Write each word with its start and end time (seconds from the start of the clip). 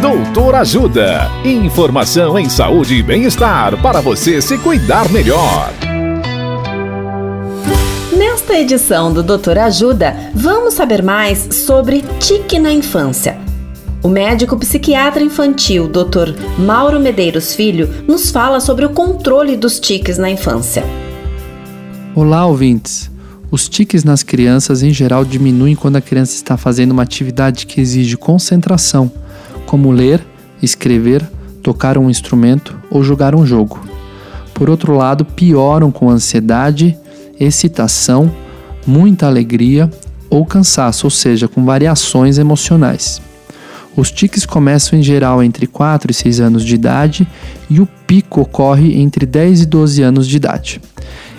Doutor 0.00 0.54
Ajuda. 0.56 1.30
Informação 1.42 2.38
em 2.38 2.50
saúde 2.50 2.96
e 2.96 3.02
bem-estar 3.02 3.80
para 3.80 4.02
você 4.02 4.42
se 4.42 4.58
cuidar 4.58 5.10
melhor. 5.10 5.72
Nesta 8.14 8.58
edição 8.58 9.10
do 9.10 9.22
Doutor 9.22 9.56
Ajuda, 9.56 10.14
vamos 10.34 10.74
saber 10.74 11.02
mais 11.02 11.48
sobre 11.64 12.04
tique 12.20 12.58
na 12.58 12.70
infância. 12.70 13.38
O 14.02 14.08
médico 14.08 14.56
psiquiatra 14.58 15.22
infantil 15.22 15.88
Dr. 15.88 16.34
Mauro 16.58 17.00
Medeiros 17.00 17.54
Filho 17.54 17.88
nos 18.06 18.30
fala 18.30 18.60
sobre 18.60 18.84
o 18.84 18.90
controle 18.90 19.56
dos 19.56 19.80
tiques 19.80 20.18
na 20.18 20.28
infância. 20.28 20.84
Olá, 22.14 22.44
ouvintes. 22.44 23.10
Os 23.50 23.66
tiques 23.66 24.04
nas 24.04 24.22
crianças 24.22 24.82
em 24.82 24.92
geral 24.92 25.24
diminuem 25.24 25.74
quando 25.74 25.96
a 25.96 26.02
criança 26.02 26.34
está 26.34 26.56
fazendo 26.58 26.92
uma 26.92 27.02
atividade 27.02 27.64
que 27.64 27.80
exige 27.80 28.16
concentração, 28.16 29.10
como 29.66 29.90
ler, 29.90 30.24
escrever, 30.62 31.28
tocar 31.62 31.98
um 31.98 32.08
instrumento 32.08 32.78
ou 32.90 33.02
jogar 33.02 33.34
um 33.34 33.44
jogo. 33.44 33.80
Por 34.54 34.70
outro 34.70 34.94
lado, 34.94 35.24
pioram 35.24 35.90
com 35.90 36.08
ansiedade, 36.08 36.96
excitação, 37.38 38.32
muita 38.86 39.26
alegria 39.26 39.90
ou 40.30 40.46
cansaço, 40.46 41.06
ou 41.06 41.10
seja, 41.10 41.46
com 41.48 41.64
variações 41.64 42.38
emocionais. 42.38 43.20
Os 43.96 44.10
tiques 44.10 44.44
começam 44.44 44.98
em 44.98 45.02
geral 45.02 45.42
entre 45.42 45.66
4 45.66 46.10
e 46.10 46.14
6 46.14 46.40
anos 46.40 46.64
de 46.64 46.74
idade 46.74 47.26
e 47.68 47.80
o 47.80 47.88
pico 48.06 48.42
ocorre 48.42 48.94
entre 49.00 49.24
10 49.24 49.62
e 49.62 49.66
12 49.66 50.02
anos 50.02 50.26
de 50.26 50.36
idade. 50.36 50.80